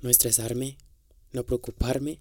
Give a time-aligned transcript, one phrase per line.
[0.00, 0.78] no estresarme,
[1.32, 2.20] no preocuparme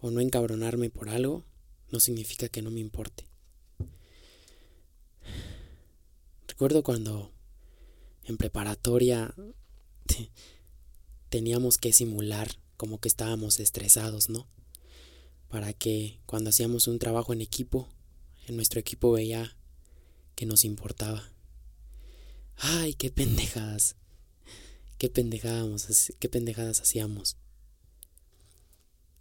[0.00, 1.44] o no encabronarme por algo
[1.90, 3.26] no significa que no me importe.
[6.46, 7.32] Recuerdo cuando
[8.24, 9.34] en preparatoria
[11.28, 14.46] teníamos que simular como que estábamos estresados, ¿no?
[15.48, 17.88] Para que cuando hacíamos un trabajo en equipo,
[18.46, 19.56] en nuestro equipo veía
[20.34, 21.32] que nos importaba.
[22.56, 23.96] Ay, qué pendejadas.
[25.00, 27.38] Qué pendejadas, qué pendejadas hacíamos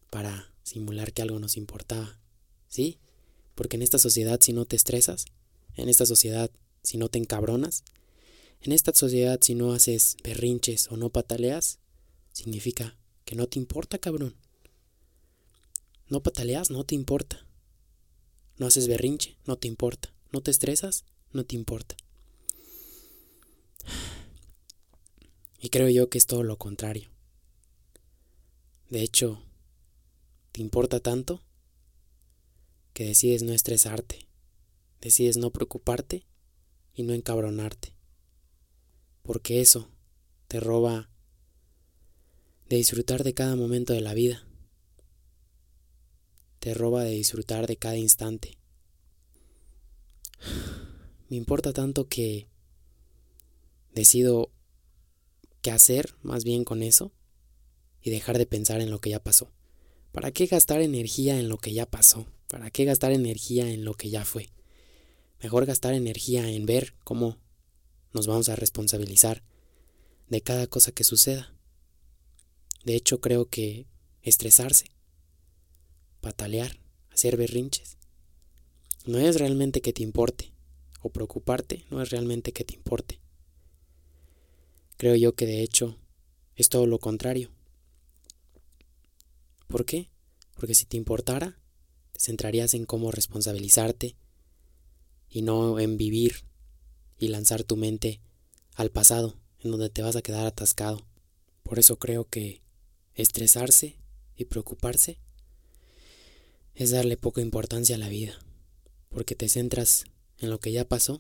[0.10, 2.20] para simular que algo nos importaba.
[2.68, 3.00] ¿Sí?
[3.56, 5.24] Porque en esta sociedad si no te estresas,
[5.76, 6.52] en esta sociedad
[6.84, 7.86] si no te encabronas,
[8.60, 11.80] en esta sociedad si no haces berrinches o no pataleas,
[12.34, 14.36] significa que no te importa, cabrón.
[16.10, 17.48] No pataleas, no te importa.
[18.58, 20.14] No haces berrinche, no te importa.
[20.34, 21.96] No te estresas, no te importa.
[25.60, 27.10] Y creo yo que es todo lo contrario.
[28.90, 29.44] De hecho,
[30.54, 31.44] te importa tanto
[32.94, 34.28] que decides no estresarte,
[35.02, 36.26] decides no preocuparte
[36.94, 37.94] y no encabronarte.
[39.22, 39.92] Porque eso
[40.48, 41.10] te roba
[42.70, 44.48] de disfrutar de cada momento de la vida.
[46.60, 48.58] Te roba de disfrutar de cada instante.
[51.30, 52.48] Me importa tanto que
[53.94, 54.52] decido
[55.62, 57.12] qué hacer más bien con eso
[58.02, 59.52] y dejar de pensar en lo que ya pasó.
[60.12, 62.28] ¿Para qué gastar energía en lo que ya pasó?
[62.48, 64.50] ¿Para qué gastar energía en lo que ya fue?
[65.42, 67.38] Mejor gastar energía en ver cómo
[68.14, 69.44] nos vamos a responsabilizar
[70.28, 71.54] de cada cosa que suceda.
[72.84, 73.86] De hecho, creo que
[74.22, 74.86] estresarse,
[76.22, 76.80] patalear,
[77.12, 77.98] hacer berrinches,
[79.06, 80.52] no es realmente que te importe,
[81.02, 83.20] o preocuparte no es realmente que te importe.
[85.00, 85.98] Creo yo que de hecho
[86.58, 87.50] es todo lo contrario.
[89.68, 90.10] ¿Por qué?
[90.56, 91.58] Porque si te importara,
[92.12, 94.18] te centrarías en cómo responsabilizarte
[95.30, 96.44] y no en vivir
[97.18, 98.20] y lanzar tu mente
[98.76, 101.08] al pasado, en donde te vas a quedar atascado.
[101.64, 102.62] Por eso creo que
[103.14, 103.96] estresarse
[104.36, 105.18] y preocuparse
[106.76, 108.38] es darle poca importancia a la vida,
[109.08, 110.04] porque te centras
[110.40, 111.20] en lo que ya pasó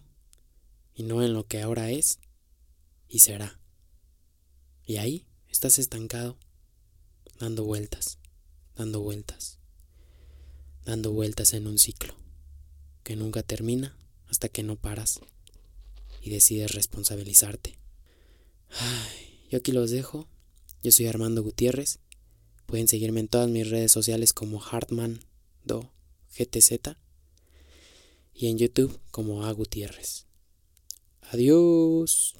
[0.93, 2.19] y no en lo que ahora es
[3.07, 3.57] y será.
[4.89, 6.35] Y ahí estás estancado,
[7.39, 8.17] dando vueltas,
[8.75, 9.59] dando vueltas,
[10.83, 12.15] dando vueltas en un ciclo
[13.03, 13.95] que nunca termina
[14.29, 15.19] hasta que no paras
[16.23, 17.77] y decides responsabilizarte.
[18.79, 20.27] Ay, yo aquí los dejo.
[20.81, 21.99] Yo soy Armando Gutiérrez.
[22.65, 25.23] Pueden seguirme en todas mis redes sociales como Hartman
[25.65, 25.93] Do
[26.35, 26.97] GTZ
[28.33, 30.25] y en YouTube como A Gutiérrez.
[31.29, 32.39] Adiós.